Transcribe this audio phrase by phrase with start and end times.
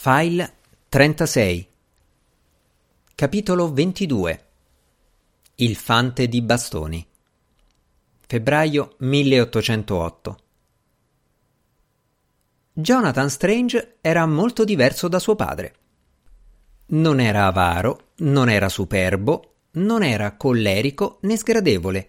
[0.00, 0.54] File
[0.88, 1.68] 36
[3.16, 4.44] Capitolo 22
[5.56, 7.04] Il fante di bastoni.
[8.24, 10.38] Febbraio 1808
[12.74, 15.74] Jonathan Strange era molto diverso da suo padre.
[16.90, 22.08] Non era avaro, non era superbo, non era collerico né sgradevole,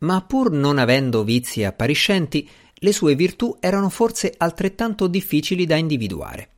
[0.00, 6.50] ma pur non avendo vizi appariscenti, le sue virtù erano forse altrettanto difficili da individuare.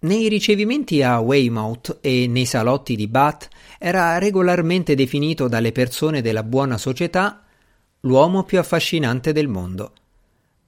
[0.00, 3.48] Nei ricevimenti a Weymouth e nei salotti di Bath
[3.80, 7.42] era regolarmente definito dalle persone della buona società
[8.02, 9.92] l'uomo più affascinante del mondo.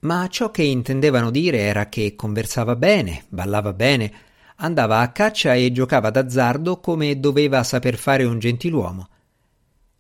[0.01, 4.13] Ma ciò che intendevano dire era che conversava bene, ballava bene,
[4.57, 9.09] andava a caccia e giocava d'azzardo come doveva saper fare un gentiluomo.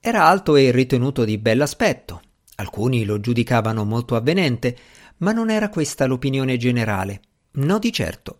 [0.01, 2.21] Era alto e ritenuto di bell'aspetto.
[2.57, 4.77] Alcuni lo giudicavano molto avvenente,
[5.19, 7.21] ma non era questa l'opinione generale.
[7.53, 8.39] No di certo.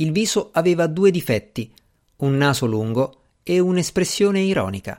[0.00, 1.70] Il viso aveva due difetti,
[2.16, 4.98] un naso lungo e un'espressione ironica.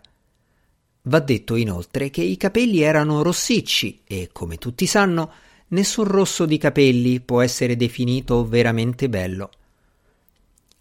[1.04, 5.32] Va detto inoltre che i capelli erano rossicci e, come tutti sanno,
[5.70, 9.50] nessun rosso di capelli può essere definito veramente bello.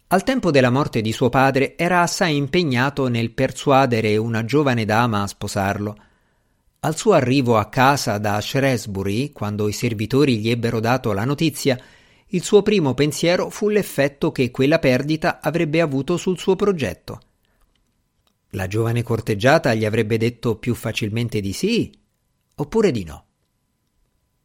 [0.09, 5.23] Al tempo della morte di suo padre era assai impegnato nel persuadere una giovane dama
[5.23, 5.97] a sposarlo.
[6.81, 11.79] Al suo arrivo a casa da Shrewsbury, quando i servitori gli ebbero dato la notizia,
[12.33, 17.19] il suo primo pensiero fu l'effetto che quella perdita avrebbe avuto sul suo progetto.
[18.51, 21.91] La giovane corteggiata gli avrebbe detto più facilmente di sì
[22.55, 23.25] oppure di no.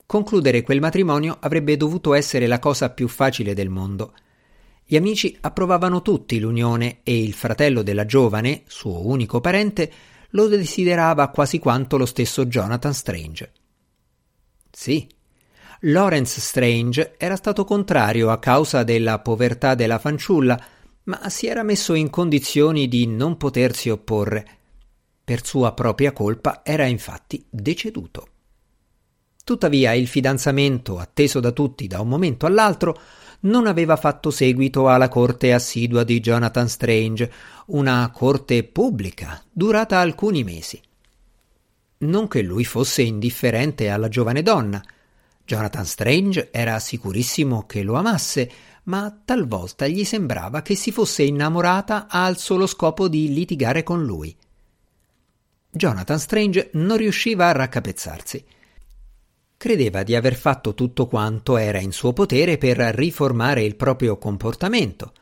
[0.05, 4.15] Concludere quel matrimonio avrebbe dovuto essere la cosa più facile del mondo.
[4.85, 9.93] Gli amici approvavano tutti l'unione e il fratello della giovane, suo unico parente,
[10.31, 13.53] lo desiderava quasi quanto lo stesso Jonathan Strange.
[14.71, 15.09] Sì,
[15.89, 20.61] Lawrence Strange era stato contrario a causa della povertà della fanciulla,
[21.05, 24.47] ma si era messo in condizioni di non potersi opporre.
[25.23, 28.27] Per sua propria colpa era infatti deceduto.
[29.45, 32.99] Tuttavia il fidanzamento, atteso da tutti da un momento all'altro,
[33.41, 37.33] non aveva fatto seguito alla corte assidua di Jonathan Strange,
[37.67, 40.81] una corte pubblica, durata alcuni mesi.
[41.99, 44.83] Non che lui fosse indifferente alla giovane donna,
[45.47, 48.51] Jonathan Strange era sicurissimo che lo amasse,
[48.85, 54.37] ma talvolta gli sembrava che si fosse innamorata al solo scopo di litigare con lui.
[55.71, 58.45] Jonathan Strange non riusciva a raccapezzarsi.
[59.57, 65.13] Credeva di aver fatto tutto quanto era in suo potere per riformare il proprio comportamento.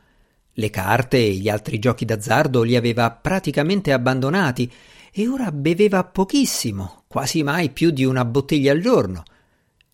[0.55, 4.73] Le carte e gli altri giochi d'azzardo li aveva praticamente abbandonati
[5.13, 9.23] e ora beveva pochissimo, quasi mai più di una bottiglia al giorno.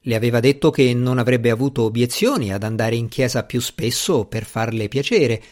[0.03, 4.45] Le aveva detto che non avrebbe avuto obiezioni ad andare in chiesa più spesso per
[4.45, 5.43] farle piacere,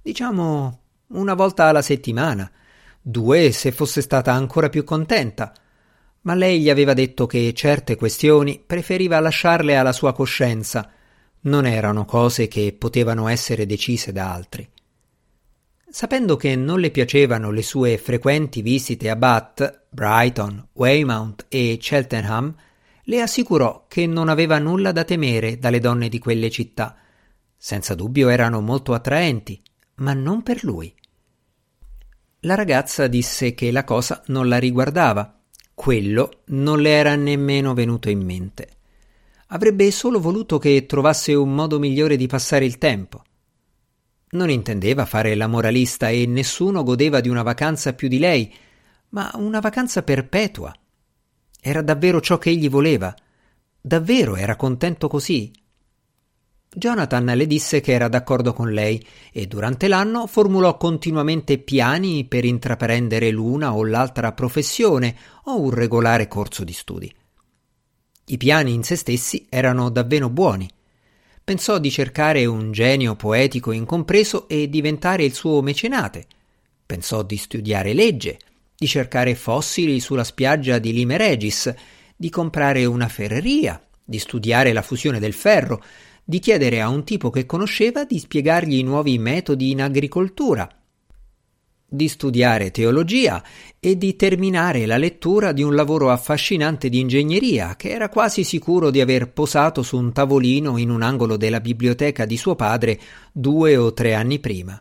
[0.00, 2.50] diciamo una volta alla settimana,
[3.02, 5.52] due se fosse stata ancora più contenta.
[6.22, 10.90] Ma lei gli aveva detto che certe questioni preferiva lasciarle alla sua coscienza,
[11.40, 14.68] non erano cose che potevano essere decise da altri.
[15.90, 22.54] Sapendo che non le piacevano le sue frequenti visite a Bath, Brighton, Weymouth e Cheltenham,
[23.08, 26.96] le assicurò che non aveva nulla da temere dalle donne di quelle città.
[27.56, 29.60] Senza dubbio erano molto attraenti,
[29.96, 30.94] ma non per lui.
[32.40, 35.40] La ragazza disse che la cosa non la riguardava.
[35.74, 38.68] Quello non le era nemmeno venuto in mente.
[39.48, 43.22] Avrebbe solo voluto che trovasse un modo migliore di passare il tempo.
[44.32, 48.52] Non intendeva fare la moralista e nessuno godeva di una vacanza più di lei,
[49.10, 50.74] ma una vacanza perpetua
[51.60, 53.14] era davvero ciò che egli voleva?
[53.80, 55.50] Davvero era contento così?
[56.70, 62.44] Jonathan le disse che era d'accordo con lei e durante l'anno formulò continuamente piani per
[62.44, 67.12] intraprendere l'una o l'altra professione o un regolare corso di studi.
[68.26, 70.68] I piani in se stessi erano davvero buoni.
[71.42, 76.26] Pensò di cercare un genio poetico incompreso e diventare il suo mecenate.
[76.84, 78.38] Pensò di studiare legge,
[78.78, 81.74] di cercare fossili sulla spiaggia di Lime Regis,
[82.16, 85.82] di comprare una ferreria, di studiare la fusione del ferro,
[86.22, 90.68] di chiedere a un tipo che conosceva di spiegargli i nuovi metodi in agricoltura,
[91.90, 93.42] di studiare teologia
[93.80, 98.90] e di terminare la lettura di un lavoro affascinante di ingegneria che era quasi sicuro
[98.90, 103.00] di aver posato su un tavolino in un angolo della biblioteca di suo padre
[103.32, 104.78] due o tre anni prima.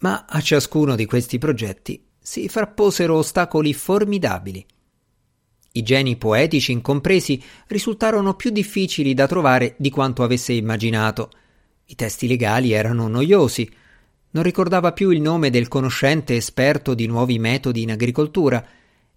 [0.00, 4.64] Ma a ciascuno di questi progetti si frapposero ostacoli formidabili.
[5.72, 11.30] I geni poetici incompresi risultarono più difficili da trovare di quanto avesse immaginato.
[11.86, 13.68] I testi legali erano noiosi.
[14.30, 18.64] Non ricordava più il nome del conoscente esperto di nuovi metodi in agricoltura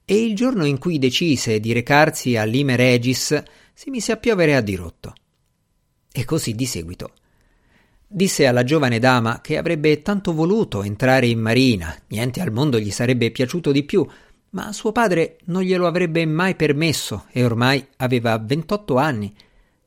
[0.03, 3.43] e il giorno in cui decise di recarsi a Lime Regis
[3.73, 5.13] si mise a piovere a dirotto.
[6.11, 7.11] E così di seguito.
[8.15, 12.89] Disse alla giovane dama che avrebbe tanto voluto entrare in marina, niente al mondo gli
[12.89, 14.07] sarebbe piaciuto di più,
[14.51, 19.35] ma suo padre non glielo avrebbe mai permesso e ormai aveva 28 anni.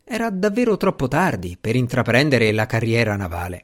[0.05, 3.63] Era davvero troppo tardi per intraprendere la carriera navale.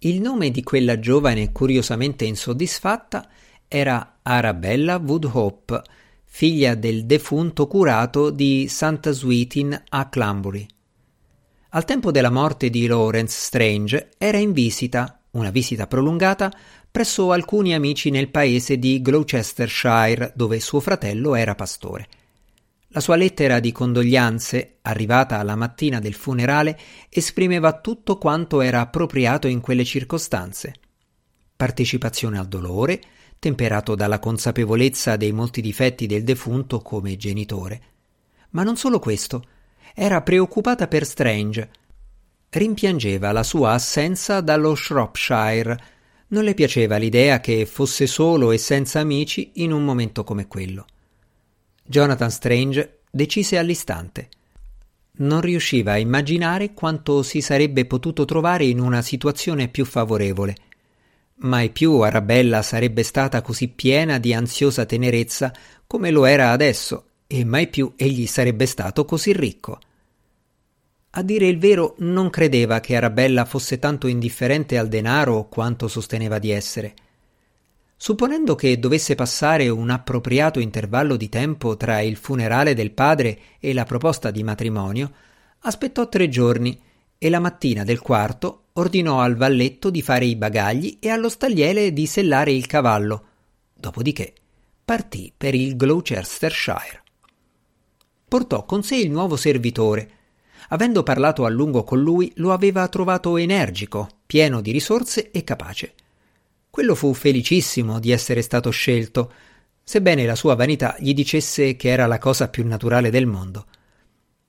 [0.00, 3.30] Il nome di quella giovane curiosamente insoddisfatta
[3.66, 5.82] era Arabella Woodhope,
[6.24, 9.08] figlia del defunto curato di St.
[9.08, 10.66] Sweetin a Clambury.
[11.74, 16.52] Al tempo della morte di Lawrence Strange era in visita, una visita prolungata,
[16.90, 22.08] presso alcuni amici nel paese di Gloucestershire, dove suo fratello era pastore.
[22.88, 26.78] La sua lettera di condoglianze, arrivata la mattina del funerale,
[27.08, 30.74] esprimeva tutto quanto era appropriato in quelle circostanze.
[31.56, 33.00] Partecipazione al dolore,
[33.38, 37.82] temperato dalla consapevolezza dei molti difetti del defunto come genitore.
[38.50, 39.42] Ma non solo questo,
[39.94, 41.70] era preoccupata per Strange.
[42.50, 45.78] Rimpiangeva la sua assenza dallo Shropshire,
[46.28, 50.86] non le piaceva l'idea che fosse solo e senza amici in un momento come quello.
[51.84, 54.28] Jonathan Strange decise all'istante.
[55.14, 60.56] Non riusciva a immaginare quanto si sarebbe potuto trovare in una situazione più favorevole.
[61.42, 65.52] Mai più Arabella sarebbe stata così piena di ansiosa tenerezza
[65.86, 69.78] come lo era adesso, e mai più egli sarebbe stato così ricco.
[71.12, 76.38] A dire il vero, non credeva che Arabella fosse tanto indifferente al denaro quanto sosteneva
[76.38, 76.94] di essere.
[77.96, 83.72] Supponendo che dovesse passare un appropriato intervallo di tempo tra il funerale del padre e
[83.72, 85.10] la proposta di matrimonio,
[85.60, 86.78] aspettò tre giorni
[87.16, 91.94] e la mattina del quarto ordinò al valletto di fare i bagagli e allo stagliere
[91.94, 93.24] di sellare il cavallo.
[93.72, 94.34] Dopodiché
[94.84, 97.01] partì per il Gloucestershire.
[98.32, 100.08] Portò con sé il nuovo servitore,
[100.68, 105.92] Avendo parlato a lungo con lui, lo aveva trovato energico, pieno di risorse e capace.
[106.70, 109.30] Quello fu felicissimo di essere stato scelto,
[109.84, 113.66] sebbene la sua vanità gli dicesse che era la cosa più naturale del mondo.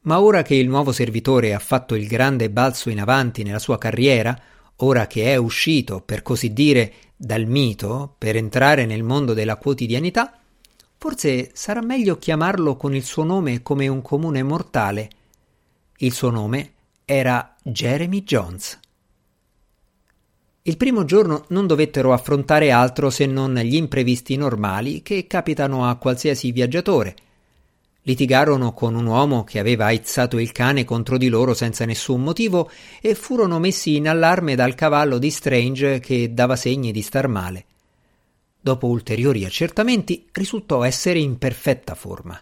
[0.03, 3.77] Ma ora che il nuovo servitore ha fatto il grande balzo in avanti nella sua
[3.77, 4.39] carriera,
[4.77, 10.37] ora che è uscito, per così dire, dal mito per entrare nel mondo della quotidianità,
[11.03, 15.09] forse sarà meglio chiamarlo con il suo nome come un comune mortale–
[16.03, 16.71] il suo nome
[17.05, 18.79] era Jeremy Jones.
[20.63, 25.95] Il primo giorno non dovettero affrontare altro se non gli imprevisti normali che capitano a
[25.95, 27.15] qualsiasi viaggiatore.
[28.01, 32.69] Litigarono con un uomo che aveva aizzato il cane contro di loro senza nessun motivo
[33.01, 37.65] e furono messi in allarme dal cavallo di Strange che dava segni di star male.
[38.63, 42.41] Dopo ulteriori accertamenti risultò essere in perfetta forma.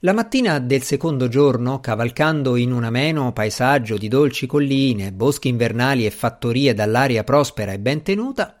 [0.00, 6.04] La mattina del secondo giorno, cavalcando in un ameno paesaggio di dolci colline, boschi invernali
[6.04, 8.58] e fattorie dall'aria prospera e ben tenuta,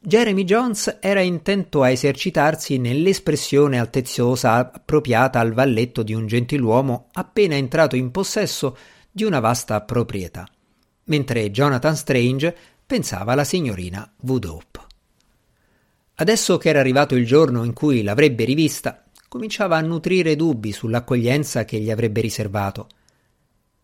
[0.00, 7.56] Jeremy Jones era intento a esercitarsi nell'espressione alteziosa appropriata al valletto di un gentiluomo appena
[7.56, 8.76] entrato in possesso
[9.10, 10.48] di una vasta proprietà,
[11.06, 12.56] mentre Jonathan Strange
[12.86, 14.81] pensava alla signorina Woodhope.
[16.22, 21.64] Adesso che era arrivato il giorno in cui l'avrebbe rivista, cominciava a nutrire dubbi sull'accoglienza
[21.64, 22.86] che gli avrebbe riservato.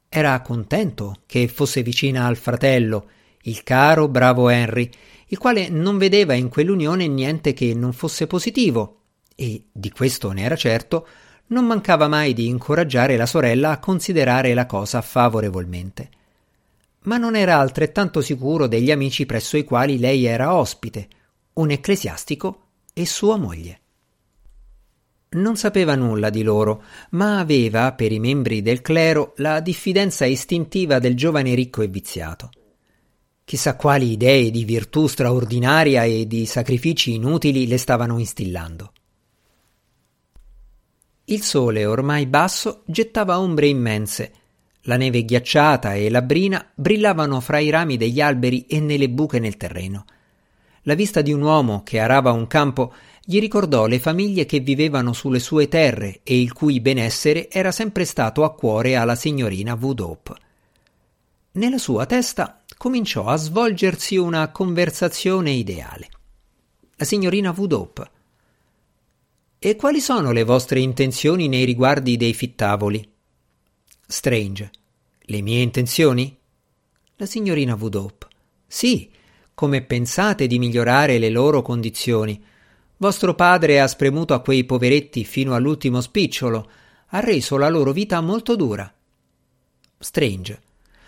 [0.08, 3.08] Era contento che fosse vicina al fratello,
[3.42, 4.88] il caro, bravo Henry,
[5.26, 9.00] il quale non vedeva in quell'unione niente che non fosse positivo
[9.34, 11.08] e, di questo ne era certo,
[11.48, 16.08] non mancava mai di incoraggiare la sorella a considerare la cosa favorevolmente.
[17.02, 21.08] Ma non era altrettanto sicuro degli amici presso i quali lei era ospite,
[21.58, 23.80] un ecclesiastico e sua moglie.
[25.30, 30.98] Non sapeva nulla di loro, ma aveva, per i membri del clero, la diffidenza istintiva
[30.98, 32.50] del giovane ricco e viziato.
[33.44, 38.92] Chissà quali idee di virtù straordinaria e di sacrifici inutili le stavano instillando.
[41.24, 44.32] Il sole, ormai basso, gettava ombre immense.
[44.82, 49.38] La neve ghiacciata e la brina brillavano fra i rami degli alberi e nelle buche
[49.38, 50.04] nel terreno.
[50.88, 55.12] La vista di un uomo che arava un campo gli ricordò le famiglie che vivevano
[55.12, 60.34] sulle sue terre e il cui benessere era sempre stato a cuore alla signorina Woodhope.
[61.52, 66.08] Nella sua testa cominciò a svolgersi una conversazione ideale.
[66.96, 68.10] La signorina Woodhope.
[69.58, 73.06] E quali sono le vostre intenzioni nei riguardi dei fittavoli?
[74.06, 74.70] Strange.
[75.18, 76.34] Le mie intenzioni?
[77.16, 78.26] La signorina Woodhope.
[78.66, 79.16] Sì,
[79.58, 82.40] come pensate di migliorare le loro condizioni.
[82.98, 86.70] Vostro padre ha spremuto a quei poveretti fino all'ultimo spicciolo,
[87.08, 88.88] ha reso la loro vita molto dura.
[89.98, 90.60] Strange.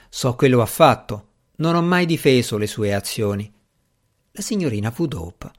[0.09, 1.29] So che lo ha fatto.
[1.59, 3.49] Non ho mai difeso le sue azioni.
[4.33, 5.51] La signorina Woodhope.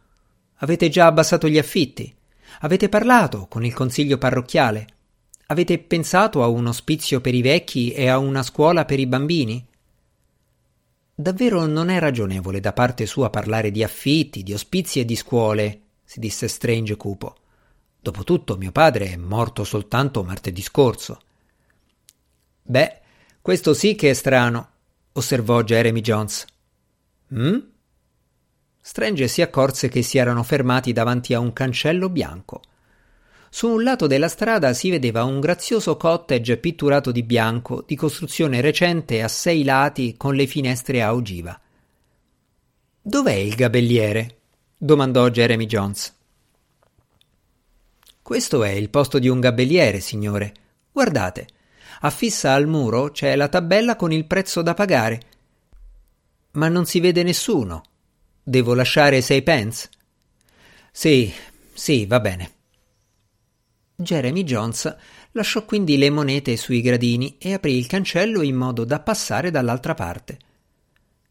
[0.55, 2.13] Avete già abbassato gli affitti?
[2.59, 4.87] Avete parlato con il consiglio parrocchiale?
[5.45, 9.65] Avete pensato a un ospizio per i vecchi e a una scuola per i bambini?
[11.13, 15.81] Davvero non è ragionevole da parte sua parlare di affitti, di ospizi e di scuole,
[16.03, 17.35] si disse Strange cupo.
[17.99, 21.21] Dopotutto mio padre è morto soltanto martedì scorso.
[22.63, 22.99] Beh,
[23.41, 24.69] questo sì che è strano,
[25.13, 26.45] osservò Jeremy Jones.
[27.27, 27.59] Hm?
[28.79, 32.61] Strange si accorse che si erano fermati davanti a un cancello bianco.
[33.53, 38.61] Su un lato della strada si vedeva un grazioso cottage pitturato di bianco, di costruzione
[38.61, 41.59] recente a sei lati con le finestre a ogiva.
[43.01, 44.37] Dov'è il gabelliere?
[44.77, 46.15] domandò Jeremy Jones.
[48.21, 50.53] Questo è il posto di un gabelliere, signore.
[50.89, 51.47] Guardate,
[51.99, 55.21] affissa al muro c'è la tabella con il prezzo da pagare.
[56.51, 57.83] Ma non si vede nessuno.
[58.41, 59.89] Devo lasciare sei pence?
[60.89, 61.31] Sì,
[61.73, 62.59] sì, va bene.
[63.95, 64.95] Jeremy Jones
[65.31, 69.93] lasciò quindi le monete sui gradini e aprì il cancello in modo da passare dall'altra
[69.93, 70.37] parte.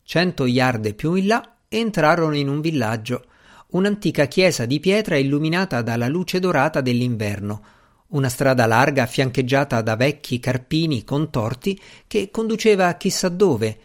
[0.02, 3.24] Cento yard più in là entrarono in un villaggio,
[3.68, 7.64] un'antica chiesa di pietra illuminata dalla luce dorata dell'inverno,
[8.08, 13.78] una strada larga fiancheggiata da vecchi carpini contorti che conduceva a chissà dove,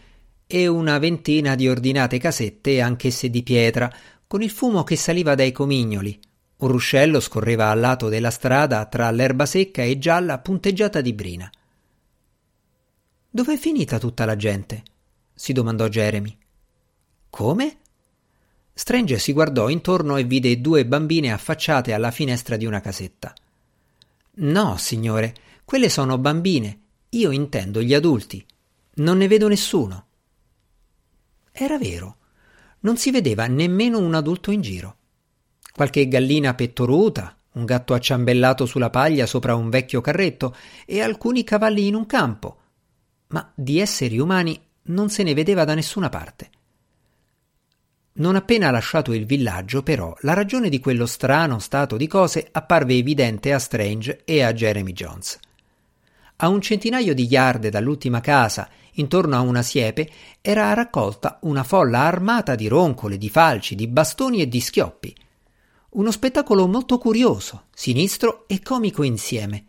[0.46, 3.92] e una ventina di ordinate casette anch'esse di pietra,
[4.26, 6.18] con il fumo che saliva dai comignoli.
[6.58, 11.50] Un ruscello scorreva al lato della strada tra l'erba secca e gialla punteggiata di brina.
[13.28, 14.82] Dov'è finita tutta la gente?
[15.34, 16.34] si domandò Jeremy.
[17.28, 17.76] Come?
[18.72, 23.34] Strange si guardò intorno e vide due bambine affacciate alla finestra di una casetta.
[24.36, 25.34] No, signore,
[25.64, 26.80] quelle sono bambine.
[27.10, 28.44] Io intendo gli adulti.
[28.94, 30.06] Non ne vedo nessuno.
[31.52, 32.16] Era vero.
[32.80, 34.96] Non si vedeva nemmeno un adulto in giro.
[35.76, 40.56] Qualche gallina pettoruta, un gatto acciambellato sulla paglia sopra un vecchio carretto
[40.86, 42.60] e alcuni cavalli in un campo.
[43.26, 46.50] Ma di esseri umani non se ne vedeva da nessuna parte.
[48.14, 52.94] Non appena lasciato il villaggio, però, la ragione di quello strano stato di cose apparve
[52.94, 55.38] evidente a Strange e a Jeremy Jones.
[56.36, 60.08] A un centinaio di yard dall'ultima casa intorno a una siepe
[60.40, 65.14] era raccolta una folla armata di roncole, di falci, di bastoni e di schioppi.
[65.96, 69.64] Uno spettacolo molto curioso, sinistro e comico insieme.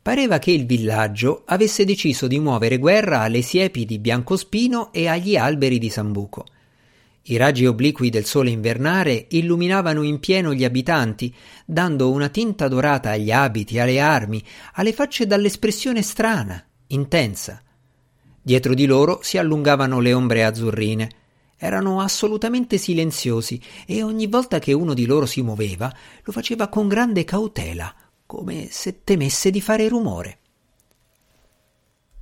[0.00, 5.34] Pareva che il villaggio avesse deciso di muovere guerra alle siepi di biancospino e agli
[5.34, 6.46] alberi di sambuco.
[7.22, 11.34] I raggi obliqui del sole invernale illuminavano in pieno gli abitanti,
[11.66, 14.40] dando una tinta dorata agli abiti, alle armi,
[14.74, 17.60] alle facce dall'espressione strana, intensa.
[18.40, 21.10] Dietro di loro si allungavano le ombre azzurrine.
[21.62, 26.88] Erano assolutamente silenziosi e ogni volta che uno di loro si muoveva lo faceva con
[26.88, 30.39] grande cautela, come se temesse di fare rumore.